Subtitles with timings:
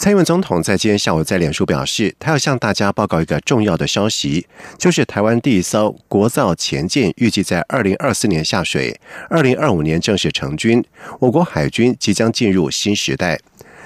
[0.00, 4.46] 蔡英文总统在今天下午在脸书表示，他要向大家报告一个重要的消息，
[4.78, 10.82] 就是台湾第一艘国造前舰预计在二零二四年下水，二零二五年正式成军，
[11.18, 13.38] 我国海军即将进入新时代。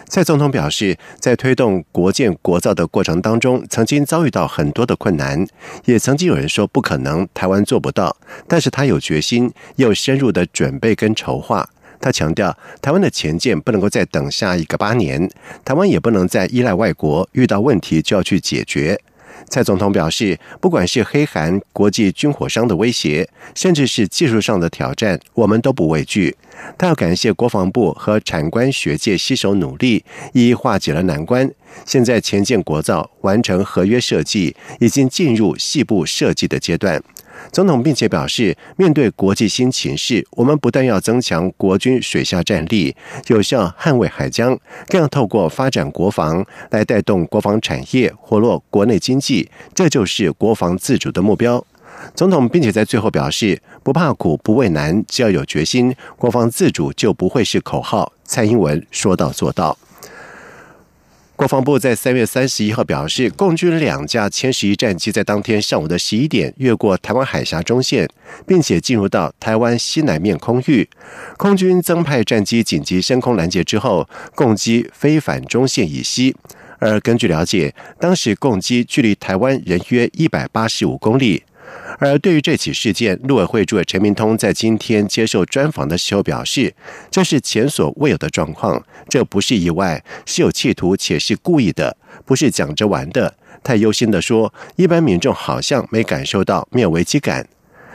[0.08, 5.44] 蔡总统表示，在推动国建国造的过程当中，曾经遭遇到很多的困难，
[5.86, 11.68] 也曾经有人说不可能，台湾做不到，但是他有决心，又深入的准备跟筹划。
[12.04, 15.26] 他强调，台湾的前舰不能够再等下一个八年，
[15.64, 19.00] 台湾也不能再依赖外国，遇到问题就要去解决。
[19.48, 26.36] 蔡总统表示，不管是黑韩国际军火商的威胁，甚至是技术上的挑战，我们都不畏惧。
[26.76, 31.50] 他要感谢国防部和产官学界携手努力，一一化解了难关。
[31.86, 37.02] 现在前舰国造完成合约设计，已经进入细部设计的阶段。
[37.52, 42.94] 总统并且表示，面对国际新形势，我们不但要增强国军水下战力，
[43.28, 51.64] 有效捍卫海疆，更要透过发展国防来带动国防产业，活络国内经济，这就是国防自主的目标。
[52.14, 58.12] 总统并且在最后表示，不怕苦，不畏难，只要有决心，国防自主就不会是口号。
[58.24, 59.78] 蔡英文说到做到。
[61.36, 68.08] 国防部在三月三十一号表示，共军两架歼十一战机在当天上午的十一点越过台湾海峡中线，
[68.46, 70.88] 并且进入到台湾西南面空域。
[71.36, 76.36] 空军增派战机紧急升空拦截之后，共机飞返中线以西。
[76.78, 81.42] 而根据了解，当时共机距离台湾仍约一百八十五公里。
[81.98, 86.74] 而对于这起事件，陆委会主委陈明通在今天接受专访的时候表示，
[87.10, 93.36] 这是前所未有的状况，这不是意外，是有企图且是故意的，不是讲着玩的。
[93.62, 97.46] 太忧心的说，一般民众好像没感受到，没有危机感。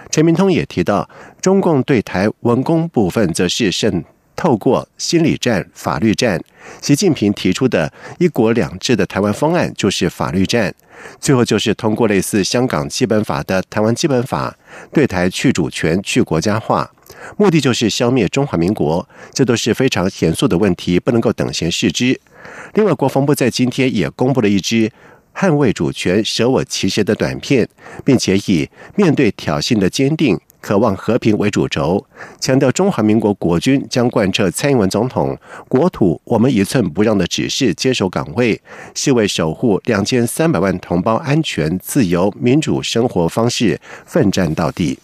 [0.09, 1.07] 陈明通也提到，
[1.41, 4.03] 中共对台文攻部分则是甚。
[4.39, 6.41] 透过心理战、法律战，
[6.81, 10.73] 习近平提出的一国两制的台湾方案就是法律战。
[11.19, 14.55] 最后就是通过类似香港基本法的台湾基本法，
[14.93, 16.89] 对台去主权、去国家化，
[17.35, 19.05] 目的就是消灭中华民国。
[19.33, 22.17] 这都是非常严肃的问题，不能够等闲视之。
[22.75, 24.89] 另外，国防部在今天也公布了一支
[25.35, 27.67] 捍卫主权、舍我其谁的短片，
[28.05, 30.39] 并且以面对挑衅的坚定。
[30.61, 32.05] 渴望和平为主轴，
[32.39, 35.37] 强调中华民国国军将贯彻蔡英文总统
[35.67, 38.61] “国土我们一寸不让”的指示，坚守岗位，
[38.93, 44.99] 是为守护两千三百万同胞安全、自由、民主生活方式奋战到底。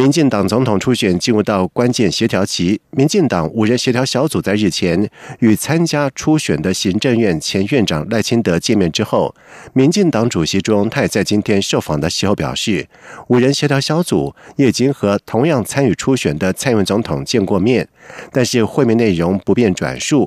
[0.00, 9.34] 民进党总统初选进入到关键协调期，民进党五人协调小组在日前与参加初选的行政院前院长赖清德见面之后，
[9.74, 12.88] 民进党主席朱荣泰在今天受访的时候表示，
[13.28, 17.86] 五人协调小组也已经和同样参与初选的蔡英文总统见过面，
[18.32, 20.26] 但是会面内容不便转述。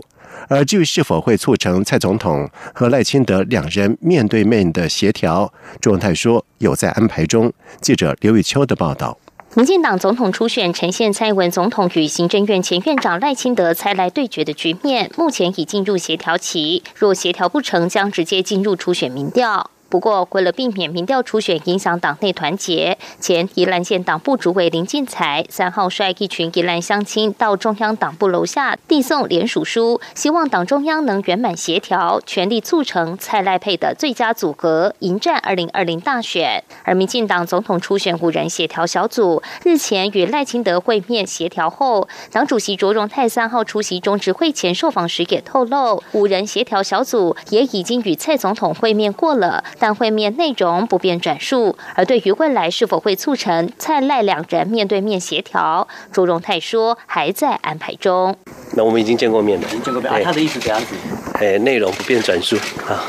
[0.50, 5.52] 而至于是否会促成蔡总统和赖清德两人面对面的协调，
[5.82, 7.52] 朱荣泰说有在安排中。
[7.82, 9.18] 记者刘玉秋的报道。
[9.56, 16.82] 民进党总统初选呈现蔡文总统与行政院前院长赖清德猜来对决的局面，目前已进入协调期。
[16.96, 19.70] 若协调不成，将直接进入初选民调。
[19.94, 36.64] 不过，为了避免民调初选影响党内团结，前宜兰县党部主委林进财三号率一群宜兰乡亲到中央党部楼下递送联署书，希望党中央能圆满协调，全力促成蔡赖配的最佳组合，迎战二零二零大选。
[36.84, 49.64] 而民进党总统初选五人协调小组日前与赖清德会面协调后，党主席卓荣泰三号出席中执会前受访时也透露，五人协调小组也已经与蔡总统会面过了。
[49.84, 58.34] 但会面内容不便转述，而对于未来是否会促成蔡赖两人面对面协调，朱荣泰说还在安排中。
[58.78, 60.24] 那我们已经见过面了，已经见过面。
[60.24, 60.96] 他的意思怎样子？
[61.34, 62.56] 哎，内容不便转述
[62.88, 63.04] 啊。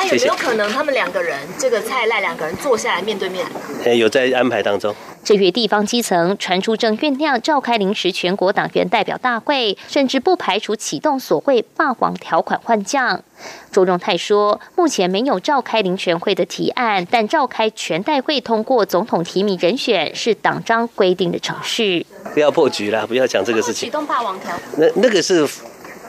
[0.00, 3.46] 那有没有可能他们两个人，这个蔡赖两个人坐下来面对面？
[3.84, 4.94] 哎，有在安排当中。
[5.22, 13.22] 至于地方基层传出正酝酿召开临时全国党员代表大会，甚至不排除启动所谓霸王条款换将。
[13.70, 22.06] 周荣泰说，目前没有召开临全会的提案，但召开全代会通过总统提名人选是党章规定的程序。
[22.32, 23.86] 不要破局了，不要讲这个事情。
[23.86, 25.46] 启动霸王条，那那个是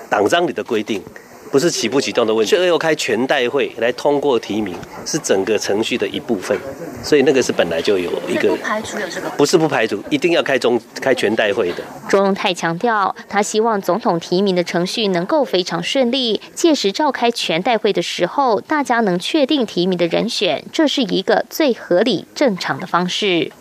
[0.09, 1.03] 党章里的规定。
[1.51, 4.73] 不是起不启动的问题，最后开全代会来通过提名，
[5.05, 6.57] 是整个程序的一部分，
[7.03, 11.83] 所以那个是本来就有一个，不排除有这个，不是不排除，一定要开中开全代会的。
[12.07, 23.51] 钟荣泰强调，他希望总统提名的程序能够非常顺利，届时召开全代会的时候，大家能确定提名的人选，这是一个最合理正常的方式。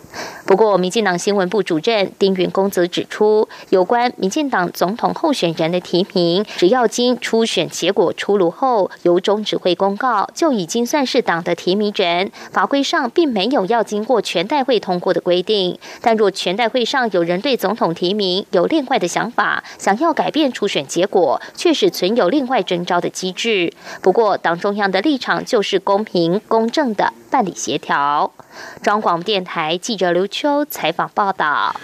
[0.45, 12.29] 不过，民进党新闻部主任丁云公则指出，有关民进党总统候选人的提名，只要经初选结果出炉后，由中指会公告，就已经算是党的提名人。
[12.51, 15.79] 法规上并没有要经过全代会通过的规定。
[16.01, 23.71] 但若全代会上有人对总统提名有另外的想法，想要改变初选结果，确实存有另外征召的机制。
[24.01, 28.33] 不过，党中央的立场就是公平公正的办理协调。
[28.81, 31.75] 中广电台记者刘秋采访报道。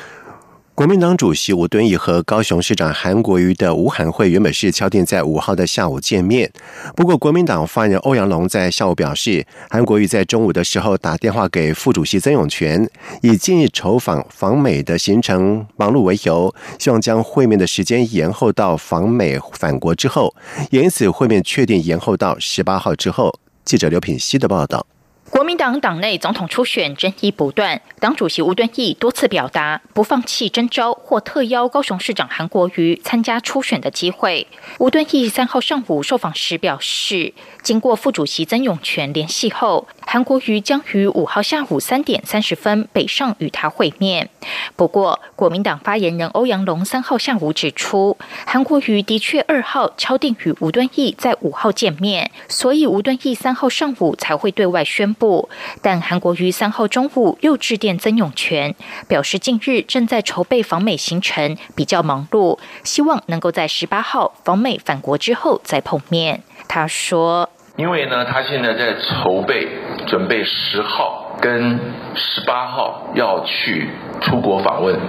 [0.73, 6.51] 国民党主席吴敦义和高雄市长韩国瑜的吴韩会原本是敲定在五号的下午见面，
[6.95, 12.89] 不过国民党发言人欧阳龙在下午表示，韩国瑜在中午的时候打电话给副主席曾永权，
[13.21, 20.33] 以近日筹访访美的行程忙碌为由，希望将会面的时间延后到访美返国之后，
[20.71, 23.39] 因此会面确定延后到十八号之后。
[23.63, 24.87] 记者刘品希的报道。
[25.29, 34.47] 国民党党内总统初选争议不断，党主席吴敦义多次表达不放弃征召或特邀高雄市长韩国瑜参加初选的机会。
[34.79, 44.29] 吴敦义三号上午受访时表示，经过副主席曾永权联系后，韩国瑜将于五号下午三点三十分北上与他会面。
[44.77, 55.13] 不过，国民党发言人欧阳龙三号下午指出，韩国瑜的确二号敲定与吴敦义在五号见面，所以吴敦义三号上午才会对外宣。
[55.13, 55.49] 布，
[55.81, 58.73] 但韩国瑜三号中午又致电曾永权，
[59.09, 66.43] 表示近日正在筹备访美行程，比较忙碌，希望能够在十八号访美返国之后再碰面。
[66.67, 69.67] 他说：“因为呢，他现在在筹备，
[70.07, 71.79] 准备十号。”跟
[72.15, 73.89] 十八号要去
[74.21, 74.99] 出国访问，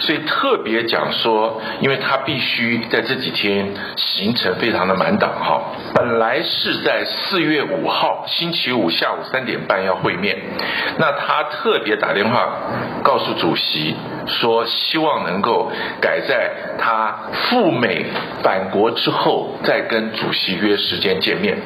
[0.00, 5.62] 所以特别讲说，因为他必须在这几天行程非常的满档哈。
[5.94, 10.36] 本来是在四月五号星期五下午三点半要会面，
[10.98, 12.58] 那他特别打电话
[13.04, 13.94] 告诉主席
[14.26, 18.06] 说，希望能够改在他赴美
[18.42, 21.56] 返国之后再跟主席约时间见面。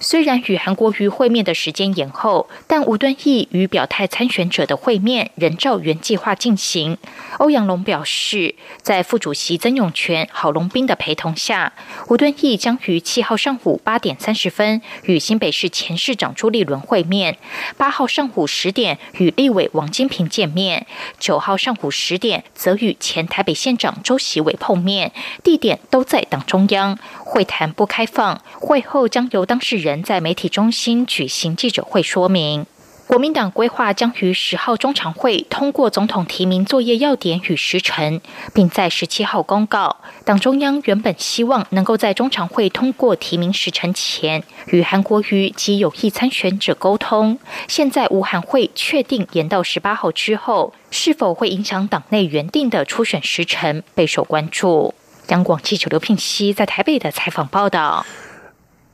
[0.00, 6.96] 虽然与韩国瑜会面的时间延后，但吴敦义与表态参选者的会面仍照原计划进行。
[7.38, 11.72] 欧阳龙表示，在副主席曾永权、郝龙斌的陪同下，
[12.08, 17.34] 吴敦义将于七号上午八点三十分与新北市前市长朱立伦会面；
[17.76, 20.82] 八号上午十点与立委王金平见面；
[21.18, 25.12] 九号上午十点则与前台北县长周习伟碰面，
[25.44, 26.98] 地点都在党中央。
[27.24, 32.64] 会谈不开放，会后将由当事人在媒体中心举行记者会说明。
[33.08, 38.20] 国民党规划将于十号中常会通过总统提名作业要点与时程，
[38.52, 39.96] 并在十七号公告。
[40.26, 54.94] 党中央原本希望能够在中常会通过提名时程前与韩国瑜及有意参选者沟通，现在吴韩会确定延到十八号之后，是否会影响党内原定的初选时程，备受关注。
[55.28, 58.04] 央广记者刘聘熙在台北的采访报道：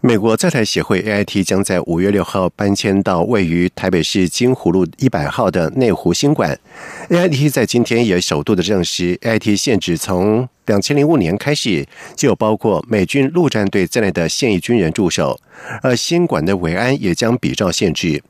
[0.07, 6.61] 美国在台协会 AIT 将在五月六号搬迁到位于台北市金湖路一百号的内湖新馆。
[7.09, 10.47] AIT 在今天也首度的证实，AIT 限制从。
[10.67, 15.39] 两千零五年开始，就有包括美军陆战队在内的现役军人驻守，
[15.83, 18.23] 而新馆的维安也将比照限制。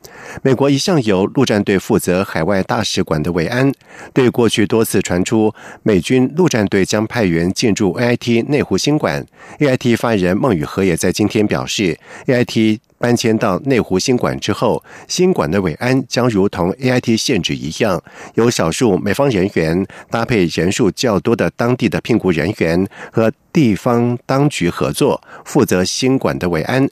[0.43, 3.73] 美国一向由陆战队负责海外大使馆的维安，
[4.13, 9.25] 对过去多次传出美军陆战队将派员进驻 AIT 内湖新馆
[9.59, 12.79] ，AIT 发言人孟宇和也在今天表示，AIT。
[13.05, 26.89] 搬迁到内湖新馆之后，新馆的伟安将如同 A I T 限制一样，由少数美方人员搭配人数较多的当地的聘雇人员和地方当局合作，负责新馆的伟安。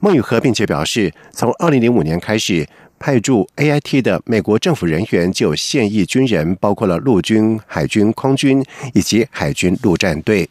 [0.00, 2.68] 孟宇和并且表示，从二零零五年开始
[2.98, 10.46] 派驻 A I T 的美国政府人员就现役军人，包括了陆军、海军、空军以及海军陆战队。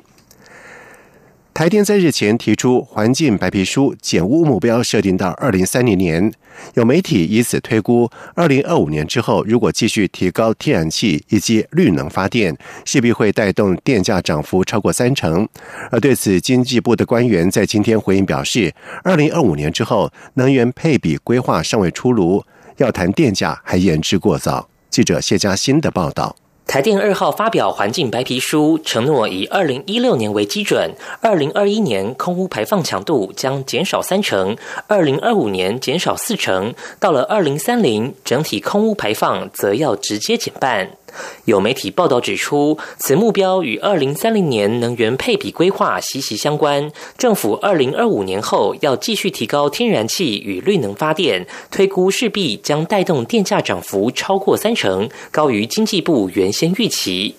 [1.53, 6.33] 台电在日前提出环境白皮书，减污目标设定到二零三零年。
[6.73, 15.47] 有媒体以此推估，二零二五年之后，如果继续提高天然气以及绿能发电，势必会带动电价涨幅超过三成。
[15.91, 22.43] 而对此，经济部的官员在今天回应表示，二零二五年之后，能源配比规划尚未出炉，
[22.77, 24.67] 要谈电价还言之过早。
[24.89, 26.35] 记者谢佳欣的报道。
[26.65, 30.91] 台电二号发表环境白皮书，承诺以二零一六年为基准，
[31.21, 40.89] 二零二一年空污排放强度将减少三成，二零二五年减少四成，到了二零三零，整体空污排放则要直接减半。
[41.45, 46.91] 有媒体报道指出，此目标与二零三零年能源配比规划息息相关。
[47.17, 57.35] 政府二零二五年后要继续提高天然气与绿能发电，推估势必将带动电价涨幅超过三成，高于经济部原先预期。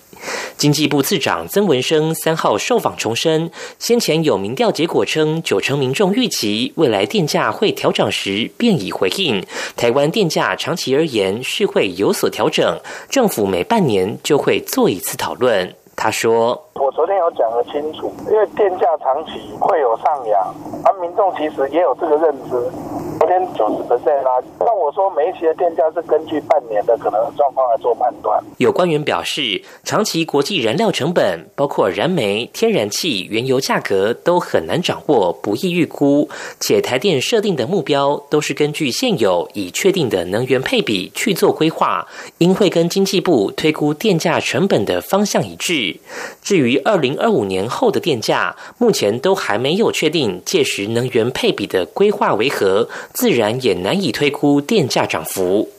[0.57, 12.79] 经济部次长曾文生三号受访重申，先前有民调结果称九成民众预期未来电价会调整时，便已回应台湾电价长期而言是会有所调整，
[13.09, 15.73] 政府每半年就会做一次讨论。
[15.97, 22.69] 他说：“我昨天有讲得清楚，因为电价长期会有上扬，而民众其实也有这个认知。
[23.17, 36.29] 昨天九十 percent 啦，那我说每一期的电价是根据半年的可能状况来做判断。”有官员表示，长期国际燃料成本，包括燃煤、天然气、原油价格都很难掌握，不易预估。
[36.59, 42.05] 且台电设定的目标都是根据现有已确定的能源配比去做规划，
[42.39, 45.97] 应会跟经济部推估电价成本的方向一致。
[46.43, 55.69] 至于二零二五年后的电价，目前都还没有确定届时能源配比的规划为何，自然也难以推估电价涨幅。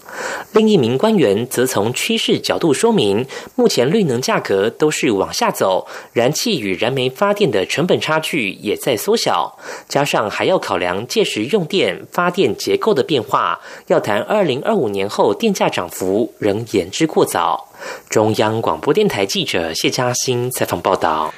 [0.53, 17.69] 另一名官员则从趋势角度说明，目前绿能价格都是往下走，燃气与燃煤发电的成本差距也在缩小，加上还要考量届时用电发电结构的变化，要谈二零二五年后电价涨幅仍言之过早。
[18.09, 21.35] 中央广播电台记者谢嘉欣采访报道。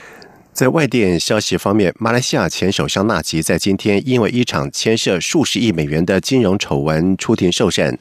[0.58, 7.96] 在外电消息方面，马来西亚前首相纳吉在今天因为一场牵涉数十亿美元的金融丑闻出庭受审，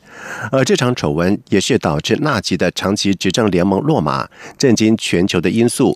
[0.51, 5.95] 而这场丑闻也是导致纳吉的长期执政联盟落马、震惊全球的因素。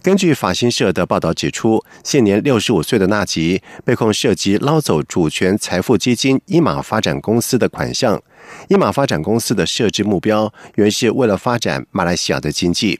[0.00, 8.22] 根据法新社的报道指出，现年六十五岁的纳吉被控涉及捞走主权财富基金伊马发展公司的款项。
[8.68, 12.98] 伊马发展公司的设置目标原是为了发展马来西亚的经济。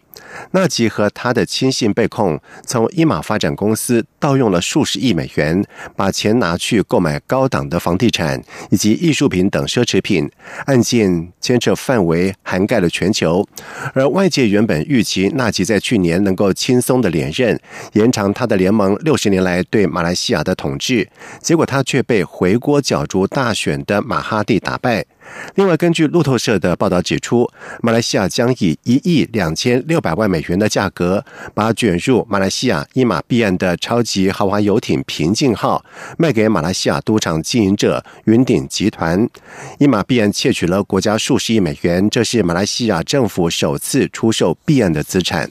[0.50, 5.64] 纳吉和他的亲信被控从伊马发展公司盗用了数十亿美元，
[5.96, 10.30] 把钱拿去购买高档的房地产以及艺术品等奢侈品。
[10.66, 13.46] 案件牵扯范围涵盖了全球，
[13.94, 17.58] 而外界原本预期纳吉在去年能够轻松的连任，
[17.94, 21.08] 延长他的联盟六十年来对马来西亚的统治，
[21.40, 25.06] 结果他却被回国角逐大选的马哈蒂打败。
[25.54, 27.48] 另外，根据路透社的报道指出，
[27.82, 35.84] 马来西亚将以一亿两千六百万美元的价格，把卷入马来西亚伊马币案的超级豪华游艇“平静号”
[36.18, 39.28] 卖给马来西亚赌场经营者云顶集团。
[39.78, 45.50] 伊马币案窃取了国家数十亿美元，这是马来西亚政府首次出售币案的资产。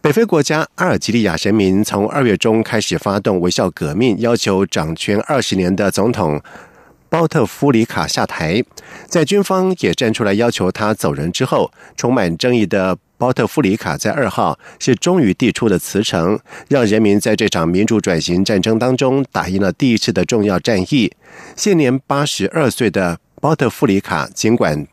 [0.00, 6.40] 北非国家阿尔及利亚人民从二月中开始发动微笑革命，要求掌权二十年的总统。
[7.10, 8.62] 包特夫里卡下台，
[9.06, 16.38] 在军方也站出来要求他走人之后，充满争议的包特夫里卡在二号是终于递出了辞呈，
[16.68, 21.12] 让人民在这场民主转型战争当中打赢了第一次的重要战役。
[21.56, 24.86] 现年八十二岁的包特夫里卡，尽管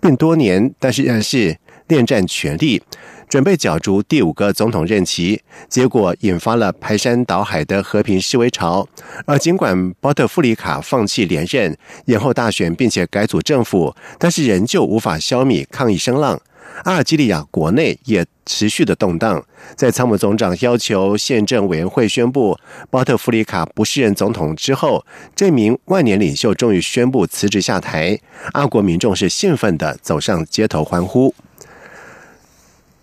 [0.00, 2.82] 病多年，但是仍然是恋战权力。
[3.32, 8.86] 准备角逐第五个总统任期，结果引发了排山倒海的和平示威潮。
[9.24, 11.74] 而尽管包特夫里卡放弃连任、
[12.04, 16.38] 延后大选，并且改组政府，但是仍旧无法消弭抗议声浪。
[16.84, 19.42] 阿尔及利亚国内也持续的动荡。
[19.74, 22.58] 在参谋总长要求宪政委员会宣布
[22.90, 28.18] 包特夫里卡不适任总统之后，这名万年领袖终于宣布辞职下台。
[28.52, 31.34] 阿国民众是兴奋的走上街头欢呼。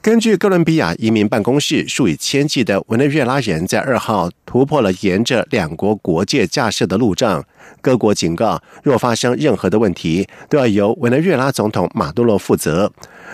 [0.02, 7.44] 根据哥伦比亚移民办公室，数以千计的委内瑞拉人在二号突破了沿着两国国界架设的路障。
[7.82, 12.92] 各国警告，若发生任何的问题，都要由委内瑞拉总统马杜罗负责。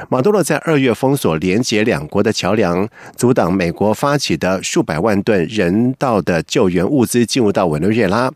[0.10, 8.32] 马杜罗在二月封锁连接两国的桥梁，阻挡美国发起的数百万吨人道的救援物资进入到委内瑞拉。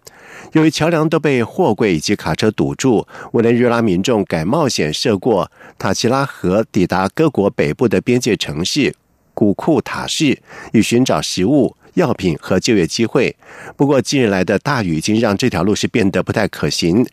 [0.53, 8.95] 由于桥梁都被货柜以及卡车堵住，委内瑞拉民众改冒险涉过塔奇拉河，抵达各国北部的边界城市
[9.33, 10.41] 古库塔市，
[10.71, 11.75] 以寻找食物。
[11.99, 13.35] 药品和就业机会。
[13.75, 17.05] 不过，近日来的大雨已经让这条路是变得不太可行。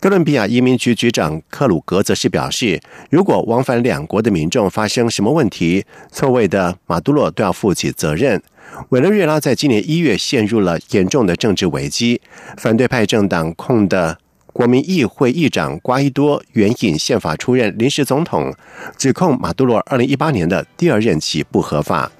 [0.00, 8.42] 哥伦比亚移民局局长克鲁格则是表示，如果往返两国的民众发生什么问题，错位的马杜罗都要负起责任。
[8.88, 12.20] 委内瑞拉在今年一月陷入了严重的政治危机，
[12.56, 14.18] 反对派政党控的
[14.52, 18.52] 国民议会议长瓜伊多援引宪法出任临时总统，
[18.96, 22.10] 指控马杜罗二零一八年的第二任期不合法。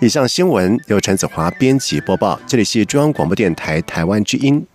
[0.00, 4.66] 以上新闻由陈子华编辑播报，这里是中央广播电台台湾之音。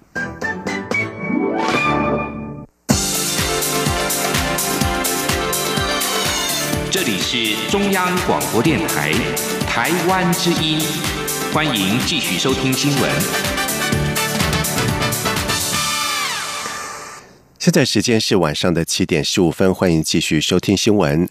[6.90, 9.12] 这里是中央广播电台
[9.68, 10.80] 台湾之音，
[11.54, 13.12] 欢迎继续收听新闻。
[17.60, 21.30] 现在时间是晚上的七点十五分，欢迎继续收听新闻。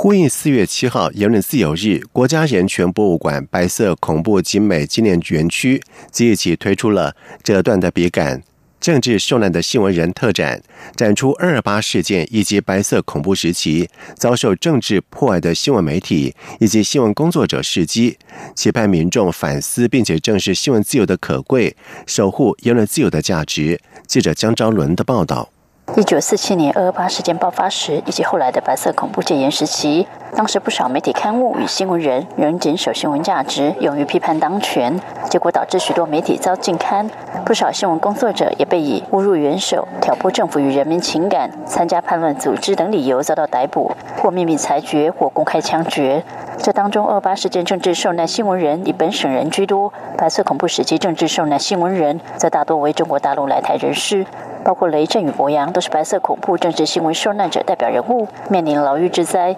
[0.00, 8.40] 呼应四月七号言论自由日，国家人权博物馆白色恐怖精美纪念园区即日起推出了这段的笔杆。
[8.78, 10.62] 政治受难的新闻人特展，
[10.94, 18.16] 展出二二八事件以及白色恐怖时期遭受政治迫害的新闻媒体以及新闻工作者事迹，
[18.54, 21.74] 期盼民众反思并且正视新闻自由的可贵，
[22.06, 23.80] 守护言论自由的价值。
[24.06, 25.50] 记者江昭伦的报道。
[25.96, 37.10] 一九四七年二二八事件爆发时，以及后来的白色恐怖戒严时期，当时不少媒体刊物与新闻人仍谨守新闻价值，勇于批判当权，结果导致许多媒体遭禁刊，
[37.44, 43.90] 不少新闻工作者也被以侮辱元首、挑拨政府与人民情感、参加叛乱组织等理由遭到逮捕，
[44.22, 46.22] 或秘密裁决，或公开枪决。
[46.58, 54.26] 这当中，二八事件政治受难新闻人以本省人居多，白色恐怖时期政治受难新闻人则大多为中国大陆来台人士。
[54.68, 59.56] 包括雷震与博洋都是白色恐怖政治新闻受难者代表人物，面临牢狱之灾。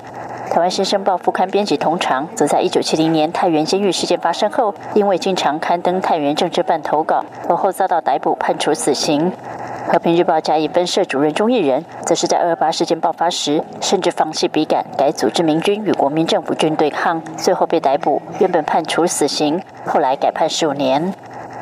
[0.49, 9.33] 台湾新生报副刊编辑同长，则在一九七零年太原监狱事件发生后，因为经常刊登太原政治犯投稿，而后遭到逮捕，判处死刑。
[9.89, 21.13] 和平日报嘉义分社主任钟义仁，则是在二二八事件爆发时，甚至放弃笔杆，改组织民军与国民政府军对抗，最后被逮捕，原本判处死刑，后来改判十五年。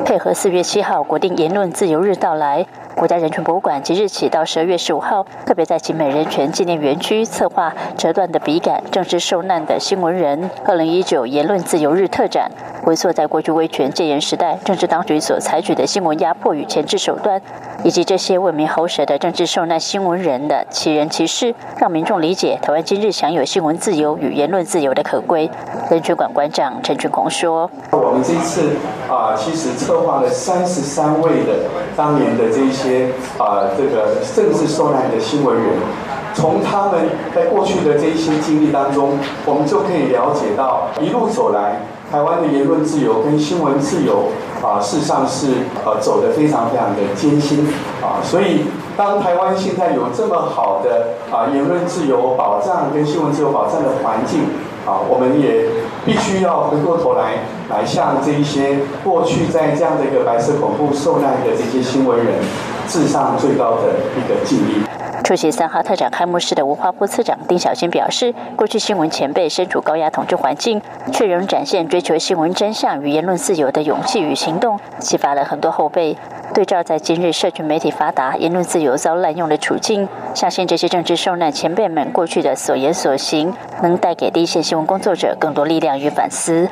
[0.05, 2.67] 配合四月七号国定言论自由日到来。
[2.99, 12.51] 国家人权博物馆即日起到十二月十五号，特别在集美人权纪念园区策划“折断的笔杆：政治受难的新闻人”二零一九言论自由日特展，
[12.83, 17.41] 回溯在过去威权戒严时代，政治当局所采取的新闻压迫与钳制手段，
[17.85, 25.49] 以及这些为民喉舌的政治受难新闻人的奇人奇事，让民众理解台湾今日享有新闻自由与言论自由的可贵。
[25.89, 28.73] 人权馆馆长陈俊宏说：“我们这次
[29.09, 31.53] 啊，其实策划了三十三位的
[31.97, 35.65] 当年的这一些。”些啊，这个政治受难的新闻人，
[36.35, 44.31] 从他们在过去的这一些经历当中，我们就可以了解到，一路走来，台湾的言论自由跟新闻自由
[44.63, 45.49] 啊，事实上是
[45.85, 47.69] 呃走得非常非常的艰辛
[48.01, 48.23] 啊。
[48.23, 48.65] 所以，
[48.97, 54.41] 当台湾现在有这么好的啊言论自由保障跟新闻自由保障的环境
[54.87, 55.67] 啊，我们也
[56.07, 62.37] 必须要回过头来，来向这一些过去在这样的一个白色恐怖受难的这些新闻人。
[62.89, 64.83] 至上最高的一个敬意。
[65.23, 70.81] 出席三号特展开幕式的文化部次长丁小新表示，过去新闻前辈身处高压统治环境，
[71.13, 76.17] 却仍展现追求新闻真相与言论自由的勇气与行动，启发了很多后辈。
[76.55, 86.67] 对照在今日社群媒体发达、言论自由遭滥用的处境，相信这些政治受难前辈们过去的所言所行，能带给第一线新闻工作者更多力量与反思。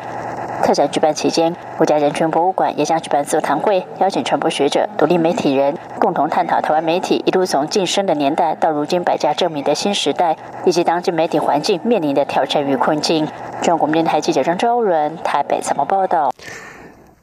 [0.62, 13.26] 特展举办期间，国家人权博物馆也将举办座谈会，邀请传播学者、独立媒体人共同探讨台湾媒体一路从晋升的年代到如今百家争鸣的新时代，以及当今媒体环境面临的挑战与困境。
[13.62, 16.32] 中央广播电台记者张昭伦台北采访报道。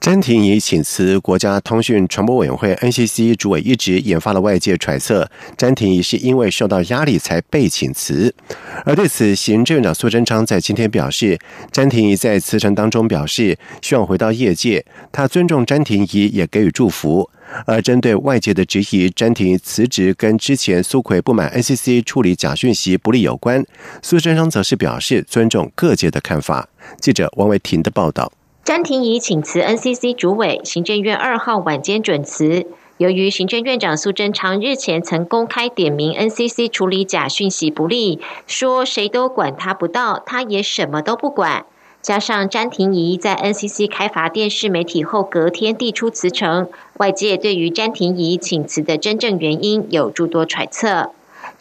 [0.03, 8.35] 詹婷怡请辞国家通讯传播委员会 NCC 主委一职，引发了外界揣测，詹婷怡是因为受到压力才被请辞。
[8.83, 11.39] 而对此，行政院长苏贞昌在今天表示，
[11.71, 17.29] 詹婷怡在辞呈当中表示希望回到业界，他尊重詹婷怡，也给予祝福。
[17.65, 23.65] 而针对外界的质疑，詹婷辞职跟之前苏奎不满 NCC 处理假讯息不利有关，
[24.01, 26.67] 苏贞昌则是表示尊重各界的看法。
[26.99, 28.29] 记者王维婷的报道。
[28.65, 32.65] 詹婷仪请辞 NCC 主委，行政院二号晚间准辞。
[32.95, 41.65] 由于行政院长苏贞昌日前曾公开点名 NCC 处理假讯息不利，说谁都管他不到，他也什么都不管。
[42.01, 51.11] 加上詹婷仪在 NCC 开罚电视媒体后隔天递出辞呈，外界对于詹婷仪请辞的真正原因有诸多揣测。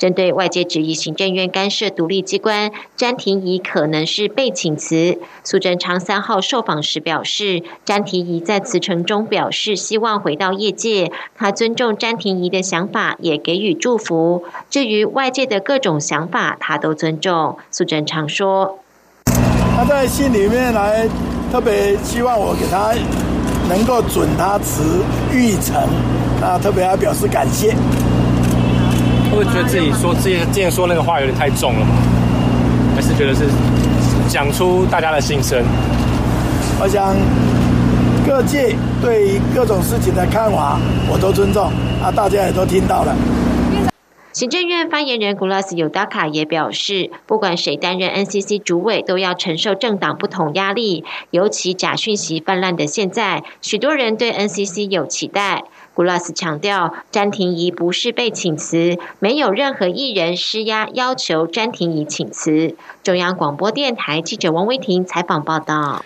[0.02, 5.20] 针对外界质疑行政院干涉独立机关，詹婷仪可能是被请辞。
[5.44, 14.42] 苏贞昌三号受访时表示，詹婷仪在辞呈中表示希望回到业界，他尊重詹婷仪的想法，也给予祝福。
[14.68, 17.58] 至于外界的各种想法，他都尊重。
[17.70, 18.80] 苏贞昌说
[19.76, 21.08] ：“他在信里面来
[21.52, 22.92] 特别希望我给他
[23.68, 25.76] 能够准他辞预成，
[26.42, 27.76] 啊，特别要表示感谢。”
[29.36, 31.86] 会觉得自己说之前之前说那个话有点太重了，
[32.94, 33.46] 还是觉得是
[34.28, 35.62] 讲出大家的心声。
[36.80, 37.14] 我想
[38.26, 40.78] 各界对各种事情的看法，
[41.10, 41.64] 我都尊重
[42.02, 43.14] 啊，大家也都听到了。
[44.32, 51.04] 行政院发言人古拉斯尤达卡也表示，不管谁担任 NCC 主委，都要承受政党不同压力。
[51.30, 55.64] 尤其假讯息泛滥的现在，许多人对 NCC 有期待。
[55.94, 62.74] 古拉斯强调，詹婷仪不是被请辞，没有任何艺人施压要求詹婷仪请辞。
[63.02, 66.02] 中央广播电台记者王威婷采访报道。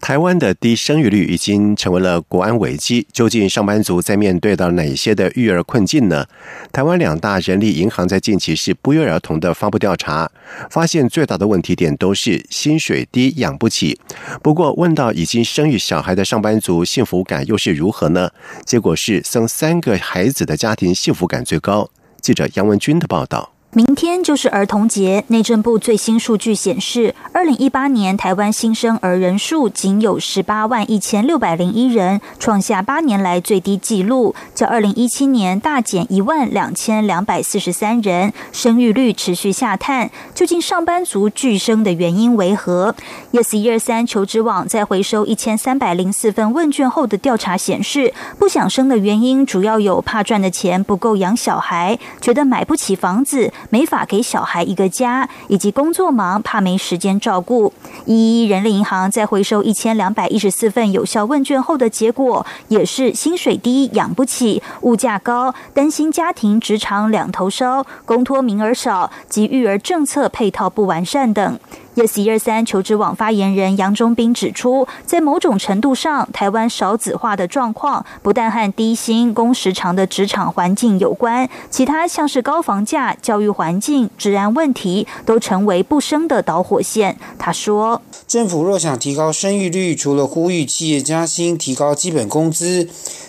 [0.00, 6.24] 台湾的低生育率已经成为了国安危机，究竟上班族在面对到哪些的育儿困境呢？
[6.72, 10.30] 台湾两大人力银行在近期是不约而同的发布调查，
[10.70, 14.00] 发现最大的问题点都是薪水低养不起。
[14.42, 18.30] 不过问到已经生育小孩的上班族幸福感又是如何呢？
[18.64, 21.90] 结果是生三个孩子的家庭幸福感最高。
[22.22, 23.57] 记者杨文军的报道。
[23.74, 40.10] 明天就是儿童节，内政部最新数据显示，二零一八年台湾新生儿人数仅有十八万一千六百零一人，创下八年来最低纪录，较二零一七年大减一万两千两百四十三人，生育率持续下探。
[40.34, 42.94] 究竟上班族拒生的原因为何
[43.32, 53.52] ？Yes 一二三求职网在回收一千三百零四份问卷后的调查显示，不想生的原因主要有怕赚的钱不够养小孩，觉得买不起房子。
[53.70, 57.72] 没法给小孩一个家，以及工作忙怕没时间照顾。
[58.04, 71.58] 一人力银行在回收一千两百一十四份有效问卷后的结果，也是薪水低养不起，物价高，担心家庭职场两头烧，公托名额少及育儿政策配套不完善等。
[71.98, 87.18] Yes 一二三求职网发言人杨忠斌指出，在某种程度上，台湾少子化的状况不但和低薪、工时长的职场环境有关，其他像是高房价、教育环境、治安问题，都成为不生的导火线。
[87.36, 92.88] 他说：“政府若想提高生育率，除了呼吁企业加薪、提高基本工资。”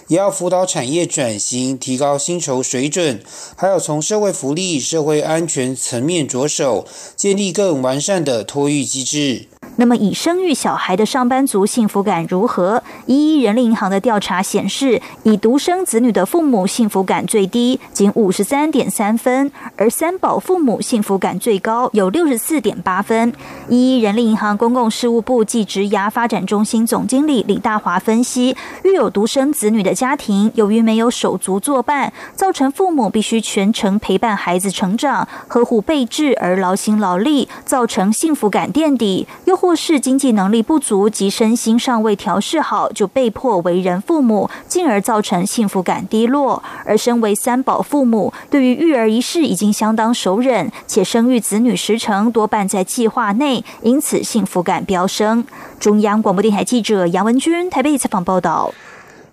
[0.10, 3.21] 也要辅导产业转型，提高薪酬水准，
[3.55, 9.58] 还要从社会福利、社会安全层面着手，建立更完善的托育机制。
[9.79, 12.83] 那么，已生育小孩的上班族幸福感如何？
[13.05, 23.31] 一一人力银行的调查显示，以独生子女的父母幸福感最低，仅五十三点三分；而三宝父母幸福感最高，有六十四点八分。
[23.69, 39.68] 一一人力银行公共事务部暨职涯发展中心总经理李大华分析，育有独生子女的家庭，由于没有手足作伴，造成父母必须全程陪伴孩子成长，呵护备至而劳心劳力，造成幸福感垫底，又或。
[39.69, 46.63] 或是经济能力不足及身心尚未调试好，就被迫为人父母，进而造成幸福感低落。
[46.86, 55.45] 而身为三宝父母，对于育儿一事已经相当熟忍，且生育子女时程多半在计划内，因此幸福感飙升。
[55.79, 58.73] 中央广播电台记者杨文君台北采访报道。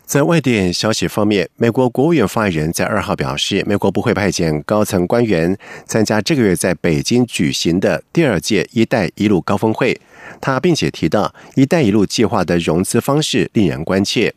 [0.07, 10.01] 在外电消息方面，美国国务院发言人在二号表示，美国不会派遣高层官员参加这个月在北京举行的第二届“一带一路”高峰会。
[10.41, 14.33] 他并且提到，“一带一路”计划的融资方式令人关切。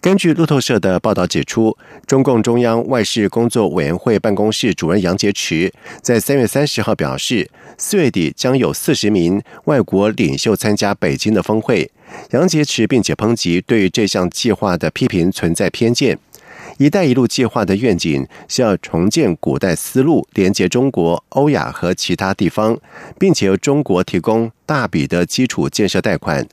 [0.00, 5.70] 根据路透社的报道指出，中共中央外事工作委员会办公室主任杨洁篪
[6.00, 11.90] 在三月三十号表示，四月底将有四十名外国领袖参加北京的峰会。
[12.30, 16.18] 杨洁篪并且抨击对这项计划的批评存在偏见。
[16.78, 22.78] “一带一路”计划的愿景是要重建古代丝路，连接中国、欧亚和其他地方，
[23.18, 26.46] 并且由中国提供大笔的基础建设贷款。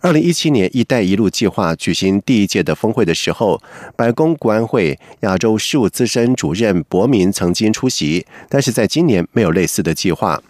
[0.00, 3.60] 二零一七年“一带一路”计划举行第一届的峰会的时候，
[3.94, 10.42] 白宫国安会亚洲事务资深主任博明曾经出席，但是在今年没有类似的计划。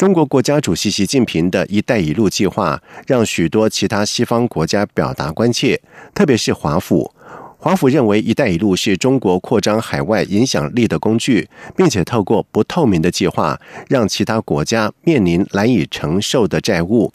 [0.00, 5.78] 中国国家主席习近平的一带一路计划让许多其他西方国家表达关切，
[6.14, 7.12] 特别是华府。
[7.58, 13.60] 华府认为，一带一路是中国扩张海外影响力的工具，并且透过不透明的计划，
[13.90, 17.12] 让其他国家面临难以承受的债务。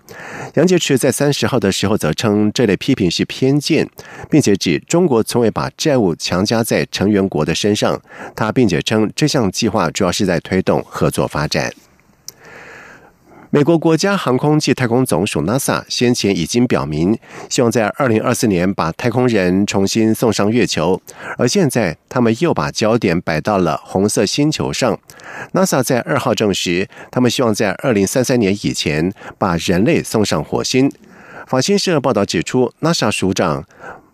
[0.53, 3.89] 杨洁篪在三十号的时候则称，这类批评是偏见，
[4.29, 7.99] 并且指中国从未把债务强加在成员国的身上。
[8.35, 11.73] 他并且称，这项计划主要是在推动合作发展。
[13.55, 17.17] 美国国家航空暨太空总署 NASA 先前已经表明，
[17.49, 21.01] 希望在二零二四年把太空人重新送上月球，
[21.37, 24.99] 而现在他们又把焦点摆到了红色星球上。
[25.53, 30.91] NASA 在二号证实，他们希望在二零三三年以前把人类送上火星。
[31.47, 33.63] 法新社报道指出，NASA 署长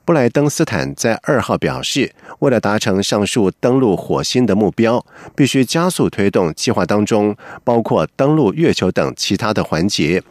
[0.03, 10.21] 布莱登斯坦在二号表示，为了达成上述登陆火星的目标，必须加速推动计划当中包括登陆月球等其他的环节。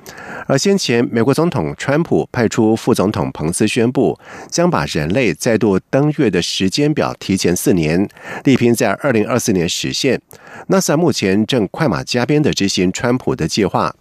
[0.47, 4.19] 而先前，美国总统川普派出副总统彭斯宣布，
[4.51, 8.09] 将把人类再度登月的时间表提前四年，
[8.45, 10.21] 力拼在二零二四年实现。
[10.69, 13.95] NASA 目前正快马加鞭的执行川普的计划。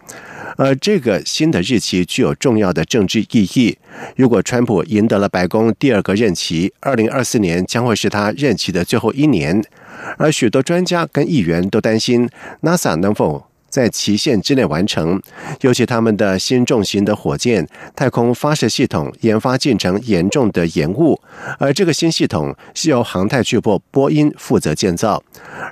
[0.56, 3.76] 而这个新的日期具有重要的政治意义。
[4.16, 9.62] 如果川普赢得了白宫第二个任期，二零二四年将会是他任期的最后一年。
[10.16, 12.28] 而许多专家跟议员都担心
[12.62, 13.49] ，NASA 能否？
[13.70, 15.22] 在期限之内完成，
[15.62, 21.18] 尤其他们的新重型的火箭太空发射系统研发进程严重的延误，
[21.58, 25.22] 而这个新系统是由航太巨擘波音负责建造。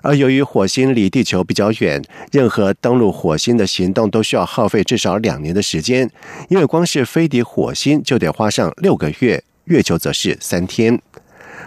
[0.03, 6.09] 而由于火星离地球比较远，任何登陆火星的行动都需要耗费至少两年的时间，
[6.49, 11.01] 因为光是飞抵火星就得花上六个月，月球则是三天。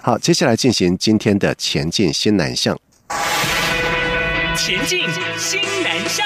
[0.02, 2.80] 好，接下来进行今天的前进新南向。
[4.64, 5.00] 前进
[5.40, 6.24] 新南上。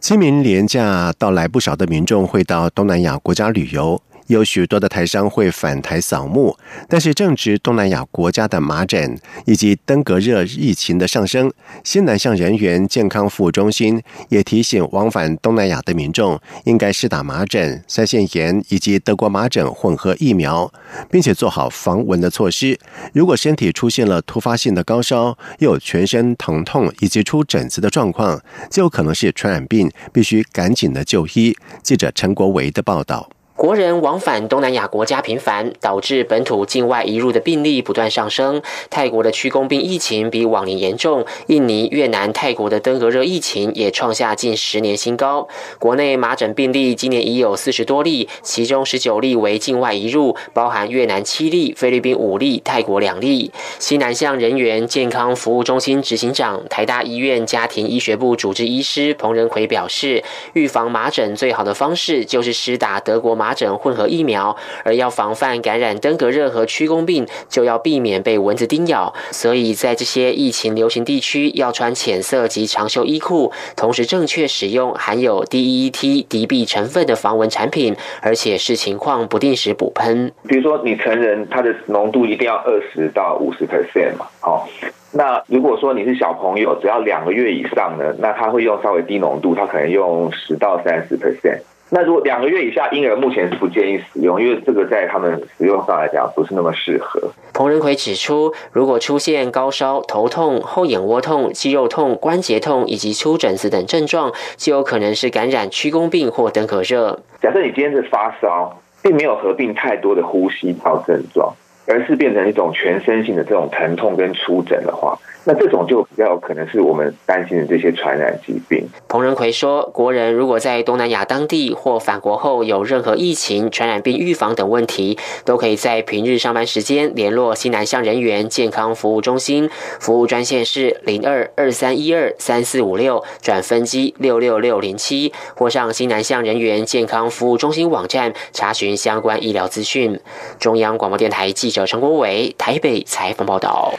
[0.00, 4.02] 清明廉假到来，不少的民众会到东南亚国家旅游。
[4.30, 6.56] 有许多的台商会返台扫墓，
[6.88, 20.72] 但是正值东南亚国家的麻疹以及登革热疫情的上升，新南向人员健康服务中心也提醒往返东南亚的民众，应该施打麻疹、腮腺炎以及德国麻疹混合疫苗，
[21.10, 22.78] 并且做好防蚊的措施。
[23.12, 28.40] 如果身体出现了突发性的高烧，又有全身疼痛以及出疹子的状况，
[28.70, 31.56] 就有可能是传染病，必须赶紧的就医。
[31.82, 33.28] 记者陈国维的报道。
[33.60, 38.62] 国人往返东南亚国家频繁，导致本土境外移入的病例不断上升。
[38.88, 45.46] 泰国的区工病疫情比往年严重，印尼、越南、泰国的登革热疫情也创下近十年新高。
[45.78, 53.52] 国内麻疹病例今年已有四十多例，其中十九例为境外移入，包含越南七例、菲律宾五例、泰国两例。
[53.78, 63.49] 西南向人员健康服务中心执行长、台大医院家庭医学部主治医师彭仁奎表示，预防麻疹最好的方式就是施打德国麻。
[63.50, 69.12] 麻疹混合疫苗，而要防范感染登革热和曲弓病，就要避免被蚊子叮咬。
[69.32, 80.30] 所以在这些疫情流行地区，要穿浅色及长袖衣裤，同时正确使用含有 DEET 敌避成分的防蚊产品，而且视情况不定时补喷。
[80.46, 84.68] 比如说，你成人它的浓度一定要二十到五十 percent 嘛，好。
[85.12, 91.62] 那如果说你是小朋友，只要两个月以上呢，那他会用稍微低浓度，他可能用十到三十 percent。
[91.92, 97.20] 那如果两个月以下婴儿目前是不建议使用，因为这个在他们使用上来讲不是那么适合。
[97.52, 107.18] 彭仁奎指出，如果出现高烧、头痛、后眼窝痛、肌肉痛、关节痛以及出疹子等症状，就有可能是感染曲弓病或登革热。
[107.42, 111.52] 假设你今天是发烧，并没有合并太多的呼吸道症状，
[111.90, 115.18] 而是变成一种全身性的这种疼痛跟出疹的话。
[115.42, 118.86] 那这种就比较可能是我们担心的这些传染疾病。
[119.08, 140.20] 彭仁奎说，国人如果在东南亚当地或返国后有任何疫情、传染病预防等问题，都可以在平日上班时间联络西南向人员健康服务中心，服务专线是零二二三一二三四五六转分机六六六零七，或上西南向人员健康服务中心网站查询相关医疗资讯。
[140.58, 143.94] 中央广播电台记者陈国伟台北采访报道。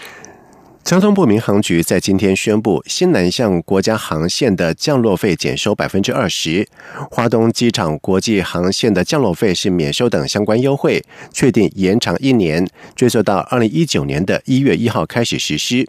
[0.83, 6.67] 交通部民航局在今天宣布，新南向国家航线的降落费减收百分之二十，
[7.09, 15.87] 华东机场国际航线的降落费是免收等相关优惠，确定延长一年，追溯到二零一九年的一月一号开始实施。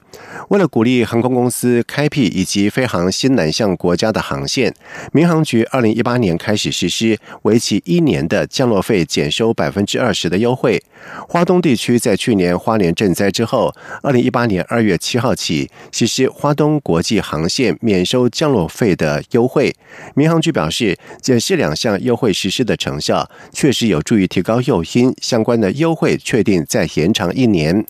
[0.51, 4.73] 为了鼓励航空公司开辟以及飞航新南向国家的航线，
[5.13, 10.81] 民航局二零一八年开始实施为期一年的降落费减收百分之二十的优惠。
[11.29, 19.73] 华东地区在去年花莲赈灾之后，二零一八年二月七号起实施华东国际航线免收降落费的优惠。
[20.15, 25.15] 民航局表示，检视两项优惠实施的成效，确实有助于提高诱因。
[25.21, 27.85] 相关的优惠确定再延长一年。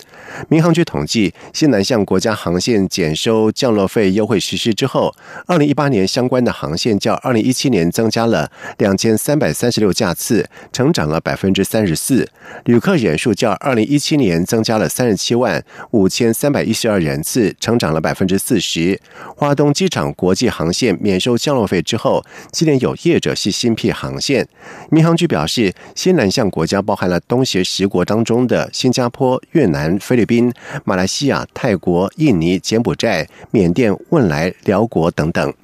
[0.49, 5.15] 民航局统计，西南向国家航线减收降落费优惠实施之后，
[5.47, 12.29] 二零一八年相关的航线较二零一七年增加了两千三百三十六架次，成长了百分之三十四。
[12.65, 16.82] 旅客人数较二零一七年增加了三十七万五千三百一十。
[16.83, 19.01] 十二人次，成长了百分之四十。
[19.37, 24.49] 华东机场国际航线免收降落费之后，今年有业者系新辟航线。
[24.91, 35.55] 民航局表示，新南向国家包含了东协十国当中的新加坡、越南、菲律宾、马来西亚、泰国、印尼、柬埔寨、缅甸、汶莱、辽国等等。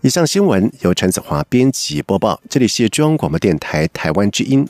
[0.00, 4.66] 以上新闻由陈子华编辑播报，这里是中央广播电台台湾之音。